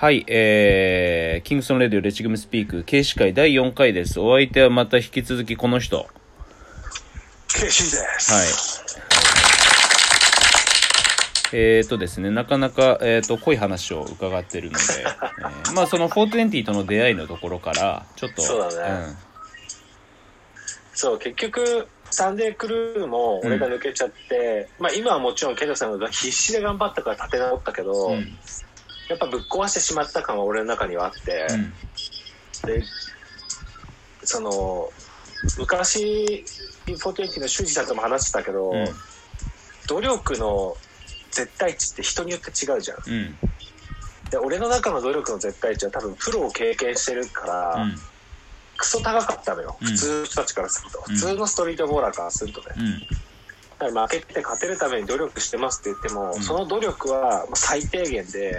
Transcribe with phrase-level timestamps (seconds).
[0.00, 4.18] はい、えー、キングソンレディオレチグムスピーク、警視会第4回です。
[4.18, 5.98] お相手はまた引き続きこの人。
[5.98, 6.06] はい。
[7.48, 8.82] ケイシーです。
[11.52, 19.14] えーとですね、なかなか、えーと、濃い話を伺ってるので、 えーまあその420との出会いのところから、ちょっと、そうだね
[20.94, 28.38] そう、結局、サンデークルーも俺が抜けちゃって、まあ今はもちろんケンタさんが必死で頑張ったから立て直ったけど、うん。
[29.10, 29.16] うん。
[29.16, 31.72] やっぱぶっ壊してしまった感は俺の中にはあって、うん。
[32.66, 32.84] で、
[34.22, 34.90] その、
[35.58, 36.44] 昔、
[36.86, 38.88] 420の修二さんとも話してたけど、うん。
[39.88, 40.76] 努力の
[41.32, 42.98] 絶対値って人によって違うじゃん。
[43.06, 43.38] うん。
[44.30, 47.98] で、俺の中の努力の絶対値は多分プロを経験してるから、うん。
[48.76, 53.00] クソ高かったのよ、うん普通の人たちからすると、うん普通のストリートボーラーからするとね、うん。
[53.78, 58.56] だから負けて勝てるために努力してますって言っても、うんその努力はまあ最低限で、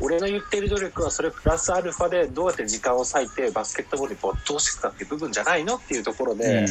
[0.00, 6.66] 俺の言ってる努力はそれプラスアルファでどうやって時間を割いてバスケットボールに没頭していくかっていう部分じゃないのっていうところで、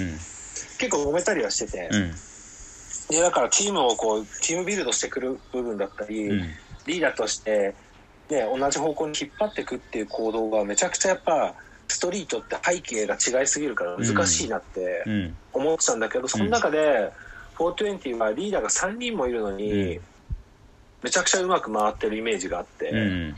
[0.78, 2.12] 結構揉めたりはしてて、うん。
[3.10, 6.50] でだからチームをこうチームビルドしてくる部分だったり、うん。
[6.86, 7.74] リーダーとして、
[8.30, 11.56] ね、同じ方向に引っ張っていくっていう行動がめちゃくちゃやっぱ
[11.88, 15.36] ストリートって背景が違いすぎるから難しいなってうん。
[15.54, 17.12] 思ってたんだけど、その中で
[17.58, 20.02] 420はリーダーが3人もいるのに、うん
[21.06, 23.36] めちゃくちゃうまく回ってるイメージがあって、うん。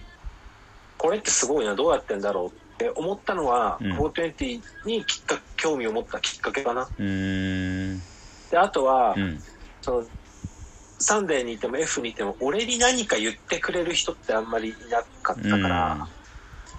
[0.97, 6.87] これってすごいなどうやってんだろうって思ったのは、うん420にきっか興味を持ったきっかけかな。
[6.97, 7.99] うん。
[8.49, 9.43] であとは、うん。
[9.81, 10.05] その
[10.99, 16.07] サンデーにいても F にいても俺に何か言ってくれる人ってあんまりいなかったから、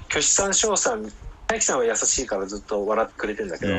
[0.09, 1.07] 巨子さん翔さん
[1.47, 3.75] 大樹さんは優しいからずっと笑ってくれてんだけど、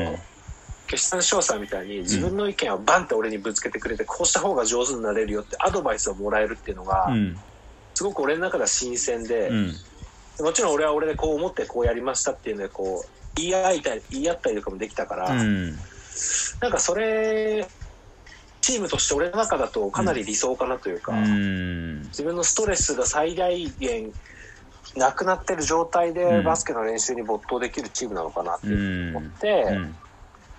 [0.90, 7.38] うん巨子さん翔さんみたいに自分の意見をバンって俺にぶつけてくれて、こうした方が上手になれるよってアドバイスをもらえるっていうのが、うん。
[7.94, 9.74] すごく俺の中では新鮮で、うん。
[10.40, 15.76] もちろん俺は俺でこう思ってこうやりましたっていうのでこう言い合いたい言い合ったりとかもできたから、うん。
[16.60, 17.68] なんかそれ
[18.60, 22.02] チームとして俺の中だとかなり理想かなというか、うん。
[22.06, 24.12] 自分のストレスが最大限
[24.96, 29.16] なくなってる状態うんでバスケの練習に没頭できるチームなのかなってうん。
[29.16, 29.96] 思って、うん。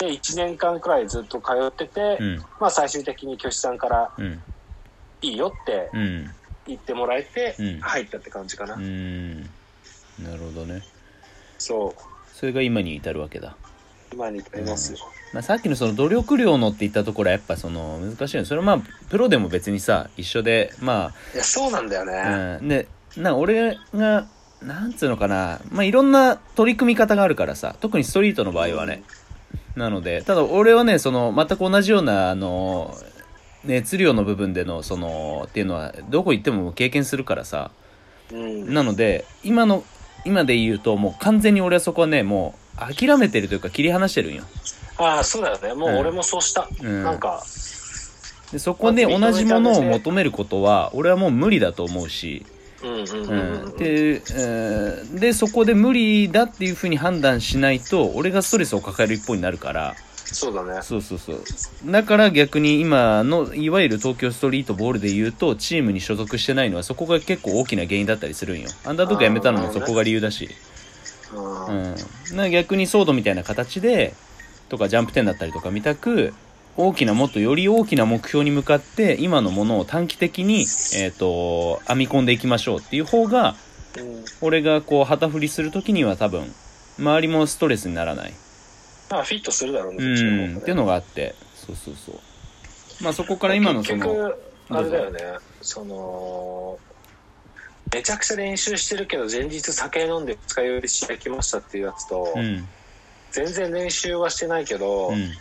[0.02, 2.46] で1年間くらいずっと通ってて、うん。
[2.60, 4.42] まあ最終的に巨子さんからうん。
[5.22, 6.32] 「いいよ」ってうん。
[6.66, 9.42] 言ってもらえてうん入ったって感じかな、うん。
[9.44, 9.48] な
[10.34, 10.82] るほどね。
[11.60, 12.02] そう
[12.34, 13.56] それが今に至るわけだ。
[14.12, 14.98] 今に至りますよ、
[15.34, 18.48] まあ、さっきのその努力量のって言ったところはやっぱその難しいよね。
[18.48, 18.80] それはまあ、
[19.10, 22.68] プロでも別にさ、一緒で、まいやそうなんだよね、あ、うん。
[22.68, 24.26] で、な、俺が、
[24.62, 29.04] なんつうのかな、まあいろんな取り組み方があるからさ、特にストリートの場合はね。
[29.76, 32.96] なので、ただ俺はね、その、全く同じような、あの、
[33.64, 37.72] 熱量の部分での、その、っていうのは、どこ行っても経験するからさ、
[38.32, 38.74] うん。
[38.74, 39.84] なので、今の、
[40.26, 44.44] 今で言うと、もう完全に俺はそこはね、もう、諦めてるというか、切り離してるんよ。
[44.98, 45.74] ああそうだよね。
[45.74, 47.04] もう俺もそうした、うん。
[47.04, 47.42] なんか
[48.52, 52.46] でそこでまあ同じものを求めることは、俺はもう無理だと思うし、
[52.84, 59.96] うんうんうんううんん、で、えーで、そこで無理だっていうふうに判断しないと、俺がストレスを抱える一方になるから、
[60.34, 61.44] そうだねそうそうそう。
[61.86, 68.70] だから逆に今の、いわゆる東京ストリートボールで言うと、チームに所属してないのはそこが結構大きな原因だったりするんよ。
[68.86, 70.50] アンダードッグ辞めたのもそこが理由だし。
[71.34, 72.38] うんうん。
[72.38, 74.14] な逆にソードみたいな形で、
[74.70, 76.34] とかジャンプ10だったりとか見たく、
[76.78, 80.66] 大きな、もっとより大きな目標に向かって、今のものを短期的に、
[80.96, 83.56] えっ、と、編み込んでいきましょうっていう方が、
[83.98, 84.26] うん。
[84.42, 86.54] 俺がこう旗振りするときには多分
[86.98, 88.34] 周りもストレスにならない、
[89.10, 90.48] まあフィットするだろうねうそっちの方が。
[90.48, 91.36] ねん、っていうのがあって。
[91.56, 92.16] そうそうそう。
[93.04, 94.36] まあそこから今のそ結の局
[94.70, 95.20] あれだよね。
[95.62, 96.80] その
[97.94, 102.68] めちゃくちゃ練習してるけど前日酒飲んで二日酔いで試合来ましたっていうやつと、うん。
[103.32, 105.32] 全然練習はしてないけど、うん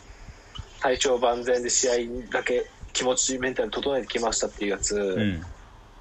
[0.80, 1.92] 体調万全で試合
[2.30, 5.42] だけ気持ちメンタル整えてきましたっていうやつ、うん。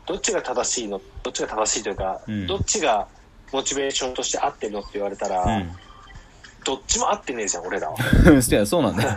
[0.07, 1.01] どっちが正しいの？
[1.21, 2.47] どっちが正しいというか、うん。
[2.47, 3.07] どっちが
[3.51, 5.71] モチベーションとして合ってるのって言われたら、うん。
[6.65, 7.97] どっちも合ってねえじゃん俺らは。
[8.65, 9.09] そうなんだよ。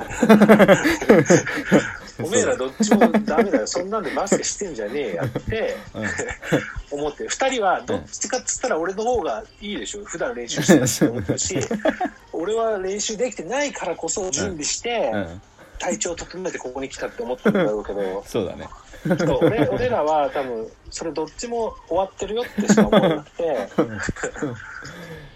[2.23, 3.67] おめえらどっちもダメだよ。
[3.67, 5.76] そんなんでバスケしてんじゃねえやって
[6.91, 7.25] 思って。
[7.25, 10.05] る2人はどっちかっつったら俺の方がいいでしょ。
[10.05, 11.59] 普段練習してるし
[12.32, 15.43] 俺は練習できてないからこそ準備してうん
[15.82, 18.69] 体調整えてここに来たって思ってるんだろうけど そうだね。
[19.19, 23.69] そう俺俺らは多分それどっちも終わってるよってしか思わなくて。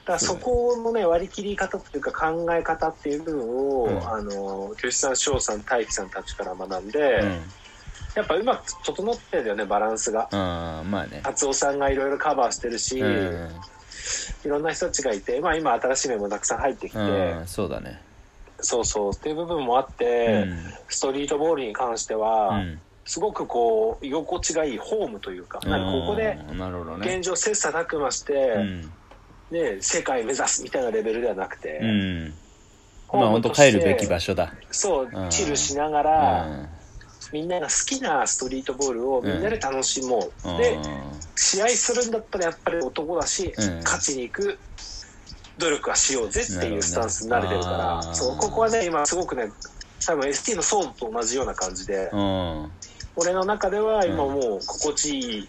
[0.07, 4.09] だからそこのね割り切り方っていうか考え方っていう部分を、うん。
[4.09, 7.25] あの吉さん翔さん大樹さんたちから学んで、
[8.15, 10.29] やっぱうまく整ってるよねバランスが。
[10.31, 11.23] うんまあね。
[11.25, 13.51] 達夫さんがいろいろカバーしてるし、うん、
[14.45, 18.01] いろんな人たちがいて、まあ、今新しい面もたくさん入ってきて、うん、そうだね
[18.59, 20.73] そうそうっていう部分もあっうて、ん。
[20.89, 22.81] ストリートボールに関してうは、ん。
[23.05, 26.37] すごくこう居心地がいいホームというか、なんかここで
[26.99, 28.93] 現状切磋琢磨して、うん。
[29.51, 32.35] ね、世界目指すみたいなレベルではなくて、うん。
[33.07, 34.53] ホまあ本当帰るべき場所だ。
[34.71, 35.31] そううん。
[35.31, 36.69] チルしながうら、ん。
[37.33, 40.59] みんなが好きなストリートボールをみんなで楽しもう、うん。
[40.59, 40.81] で
[41.37, 43.83] 試合するんだったらやっぱり男だし、うん。
[43.85, 44.59] 勝ちに行く
[45.59, 47.71] 努力はしようぜっていうスタンスに慣れてるか
[48.03, 49.51] ら、ねそうここはね今すごくね
[50.05, 52.71] 多分 ST のソードと同じような感じで、うん。
[53.17, 54.35] 俺の中では今うん。
[54.35, 55.49] もう心地いい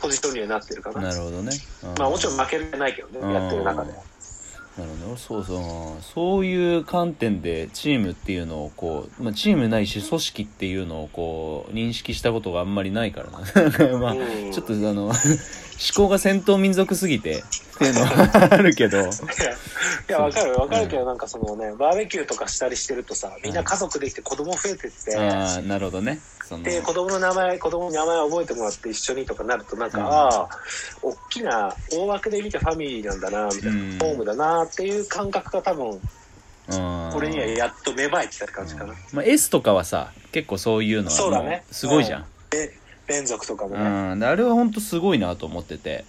[0.00, 1.52] ポジションにはなってるかな、なるほどね。
[1.98, 3.32] まあもちろん負けるないけどね、うん。
[3.32, 13.38] やってる中でなるほどそうそうそういう観点でチームっていうのをこう、まあ、チームないし組織っていうのをこう認識したことがあんまりないからな
[13.98, 14.16] まあ、う
[14.48, 14.52] ん。
[14.52, 15.14] ちょっとあの 思
[15.94, 17.42] 考が戦闘民族すぎて
[17.76, 18.98] っていうのは あるけど。
[18.98, 19.02] い
[20.08, 26.20] やわかるわかるけど、なんかそのねバーベキューとかしたりしてるとさみんな家族できて子供増えてって、ああなるほどね。
[26.62, 30.06] で子供の名前子供に名前を覚えてもらって一緒にとかなるとなんか、うん。
[30.06, 30.48] ああ
[31.02, 33.98] 大きな大枠で見てファミリーなんだなみたいな、うん。
[33.98, 36.00] ホームだなっていう感覚が多分
[36.68, 37.14] うん。
[37.14, 41.64] 俺にはやっと芽生えてきた感じかな、まあ、S とかはさ結構そういうのはもそうだね。
[41.70, 42.72] うすごいじゃん、で
[43.08, 46.04] 連続とかもね、うん、であれは本当すごいなと思ってて。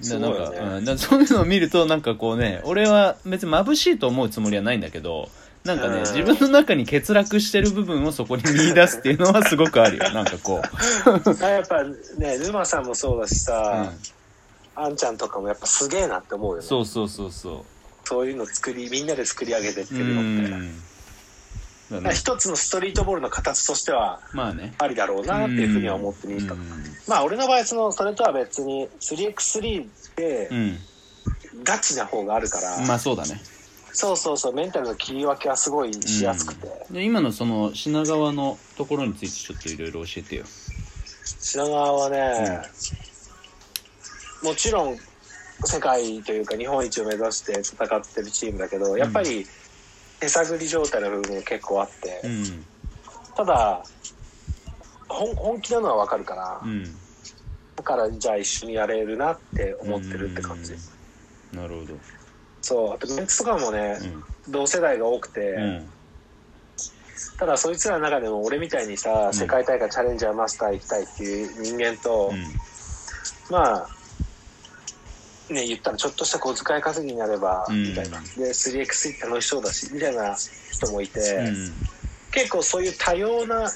[0.00, 0.76] でなんか、すごいよね。
[0.78, 5.28] うん、だそういうのを見るとなんかこうね俺は別に眩しいと思うつもりはないんだけど
[5.64, 6.00] なんかね、うん。
[6.00, 10.10] 自分の中に欠落してる部分をそこに見出すっていうのはすごくあるよ。
[10.10, 16.66] なんかこう、 やっぱね沼さんもそうだしうさ、ん、あんちゃんとかもやっぱすげえなって思うよね。
[16.66, 17.64] そうそうそうそ
[18.04, 20.82] そういうの作りみんなで作り上げてってうるのって、ん
[22.12, 24.74] 一つのストリートボールの形としてはまあね。
[24.78, 26.60] ありだろうなっていうふうには思って見た、うん。
[27.08, 30.78] まあ俺の場合そのそれとは別に 3x3 でうん、
[31.64, 33.40] ガチな方があるから、まあそうだね。
[33.92, 40.44] そうそうそうメンタルの切り分けはすごいしやすくて、で今のその品川のところについてちょっといろいろ教えてよ。
[41.40, 42.62] 品川はね、
[44.42, 44.96] もちろん
[45.64, 49.46] 世界というか日本一を目指して戦ってるチームだけどやっぱり
[50.20, 52.66] 手探り状態の部分も結構あって、うん。
[53.36, 53.82] ただ
[55.08, 56.84] 本本気なのはわかるから、うん。
[57.76, 61.58] だからじゃあ一緒にやれるなって思ってるって感じ、うん。
[61.58, 61.98] なるほど。
[62.60, 62.94] そう。
[62.94, 63.98] あとメンツとかもね、
[64.48, 65.62] 同世代が多くて、うん。
[65.62, 65.90] うん
[67.38, 69.34] ただそいつらの中でも俺みたいにさ、ん。
[69.34, 72.32] 世界大会チャレンジャーマスター行きたいっていう人間と、
[73.50, 73.88] まあ
[75.50, 77.88] ね言ったらちょっとした小遣い稼ぎになれば、うん。
[77.88, 78.20] みたいな。
[78.36, 80.36] で 3x 楽しそうだしみたいな
[80.72, 81.72] 人もいて、うん。
[82.30, 83.70] 結構そういう多様な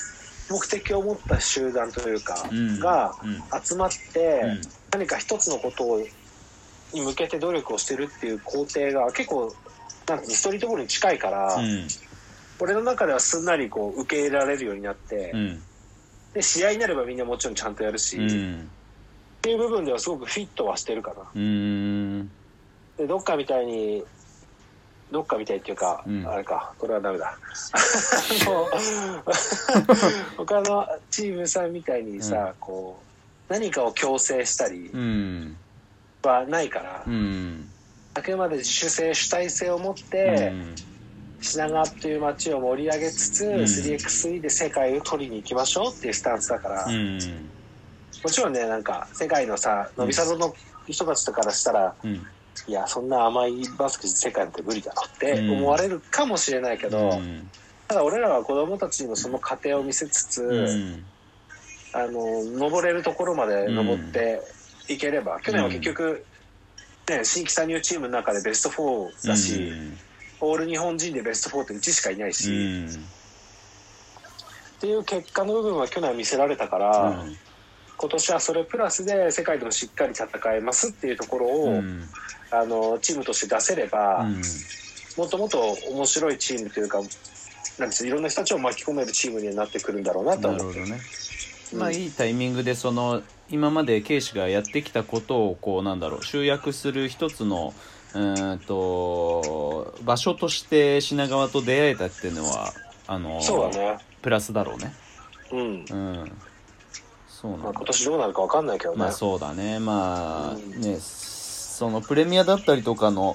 [0.51, 2.81] 目的を持った集団というか、うん。
[2.81, 3.63] がうん。
[3.63, 4.61] 集まって、うん。
[4.93, 6.07] 何か一つのことを
[6.93, 9.53] に向けて努力をしてるっていう工程が結構
[10.07, 11.89] なんかストリートボールに近いから、うん。
[12.61, 15.65] 俺の中ではすんなりこう受け入れられるようになって、うん。
[16.35, 18.21] で試合になればみんなもちろんちゃんとやるし、う
[19.45, 21.17] っんていう部分ではすごくフィットはしてるかな。
[21.35, 22.31] うん。
[22.97, 24.03] でどっかみたいに
[25.13, 26.27] どっかみたいっていうか、うん。
[26.27, 27.35] あれかこれはダメだ。
[30.37, 32.55] 他のチームさんみたいにさ、うん。
[32.59, 32.99] こ
[33.49, 35.57] う何かを強制したりうん。
[36.23, 37.69] はないから、うん。
[38.15, 40.75] あくまで自主性主体性を持っうて、ん。
[41.41, 43.49] 品川という街を盛り上げつつ、ん。
[43.57, 47.19] 3x3 で世界を取りに行きましょうっていうスタンスだから、うん
[48.25, 50.55] もちろんねなんか世界のさ伸びさぞの
[50.89, 52.27] 人たちとからしたら、うん。
[52.67, 57.51] いやそんな甘いバスケ世界なんて無理だろって思われるかもしれないけど、うん。
[57.87, 61.05] ただ俺らは子供たちのその過程を見せつつ、うん。
[61.93, 64.41] あの登れるところまで登って
[64.89, 66.25] いければ、去年は結局、
[67.09, 69.71] ね、新規参入チームの中でベスト4だし、
[70.41, 72.89] オール日本人でベスト4ってうちしかいないし、うん。
[72.89, 72.91] っ
[74.81, 77.25] ていう結果の部分は去年は見せられたから、
[77.97, 82.05] 今年はそれプラスで世界でもしっかり戦えますっていうところを、うん。
[82.51, 84.43] あのチームとして出せれば、うん。
[85.17, 85.61] もっともっと
[85.91, 87.01] 面白いチームというか
[87.79, 90.81] なんですいろんな人たちを巻き込めるチームになってくるんだろうなと思って。
[91.77, 97.75] まあいいタイミングでその今までケイシがやってきたことをこうなんだろう集約する一つの
[98.15, 102.73] うーんと場所として品川と出会えたっていうのは
[103.07, 103.99] あのそうだね。
[104.23, 104.95] プラスだろうね。
[105.53, 106.33] うん、うん
[107.45, 109.79] そうなんまあ、だ今年どうなるか分かんないけどね、まあそうだね。
[109.79, 110.81] まあうん。
[110.81, 113.35] ねそのプレミアだったりとかの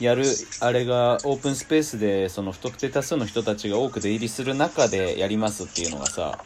[0.00, 0.24] やる
[0.60, 6.38] あれがオープンスペースでその不特定多数の人たちが多く出入りする中でやりますっていうのがさ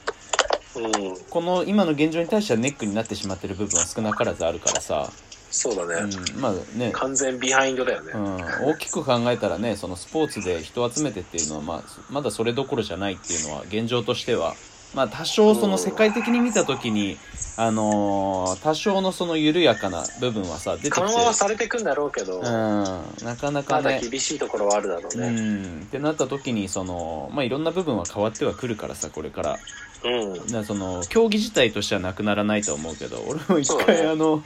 [0.74, 1.16] うん。
[1.30, 5.12] この今の現状に対してはネックになってしまってる部分は少なからずあるからさ、
[5.50, 6.10] そうだね。
[6.34, 8.12] うん、まあね、完全ビハインドだよね。
[8.14, 8.36] うん、
[8.70, 14.54] 大きく考えたらねそのスポーツで人を集めてっていうのは、まあ、まだそれどころじゃないっていうのは現状としては、
[14.96, 17.18] まあ、多少その世界的に見た時に、
[17.58, 25.30] あのー多少のその緩やかな部分はさ出てきて、緩和はされていくんだろうけど、うん、なかなかまだね厳しいところはあるだろううね。
[25.30, 25.82] ん。
[25.82, 29.58] ってなった時にその、まあ、いろんな部分は変わってはくるからさこれから。
[30.04, 30.34] うん。
[30.34, 34.42] だからその競技自体としてはなくならないと思うけど俺も一回あの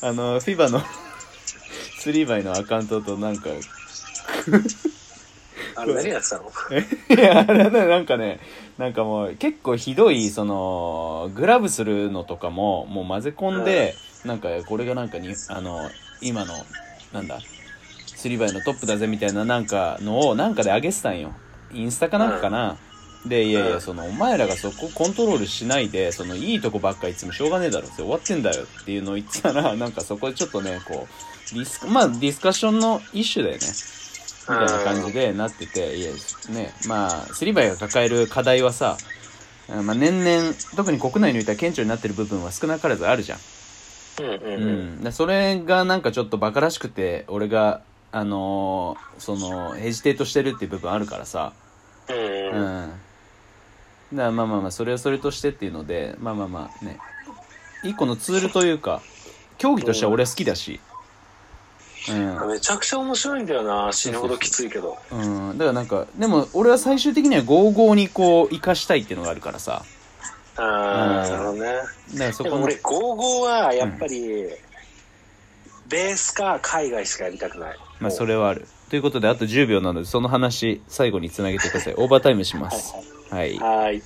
[0.00, 0.80] あの FIBA の
[1.98, 3.50] スリーバイのアカウントとなんか
[5.82, 6.44] あれ何やってたの？
[7.16, 8.40] いやあれねなんかね
[8.78, 16.54] なんかもう結構ひどいそのグラブするのとかももう混ぜ込んで、なんかこれがなんかにあの今の
[17.12, 17.40] なんだ
[18.16, 21.34] スリーバイのトップだぜみたいななんかのをなんかで上げてたんよ。
[21.74, 22.76] インスタかなんかかな、
[23.26, 23.80] でいやいうやん。
[23.80, 31.08] そのお前らがそこコントロールしないでそのいいとこばっかいつもしょうがねえだろって終わってんだよっていうのを言ってたらなんかそこでちょっとねこ
[31.50, 33.62] うディスカまあディスカッションの一種だよね
[34.48, 36.12] みたいな感じでなってて、いや、
[36.50, 38.96] ね、まあ、スリーバイが抱える課題はさ、
[39.68, 43.38] うんまあ、年々、特に国内においては顕著になってる部分は少なからずあるじゃん。
[44.20, 44.94] うんうんううん。
[44.98, 45.04] ん。
[45.04, 47.80] でそれがなんかちょっとバカらしくて、俺が、
[48.10, 51.52] あのーその、ヘジテートしてるっていう部分あるからさ、
[52.08, 52.92] うん。
[54.12, 56.98] だまあまあまあ、それはそれとしてっていうので、まあまあまあね、
[57.84, 59.00] 一個のツールというか、
[59.58, 60.80] 競技としては俺は好きだし、
[62.10, 62.48] うん。
[62.48, 63.92] めちゃくちゃ面白いんだよな。
[63.92, 64.98] 死ぬほどきついけど。
[65.10, 69.84] うん、だからなんか、でも俺は最終的には55にこう、生かしたいっていうのがあるからさ。
[70.56, 71.60] ああ、うんなるほどね。
[71.60, 74.48] だからそこのでも俺、、55はやっぱり、
[75.88, 77.78] ベースか海外しかやりたくない。
[78.00, 78.66] まあそれはある。
[78.90, 81.94] ということで、あと10秒なので、その話、最後につなげてください。
[81.96, 82.94] オーバータイムします。
[83.30, 83.56] はい。
[83.58, 84.02] はい。